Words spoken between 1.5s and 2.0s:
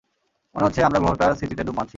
ডুব মারছি!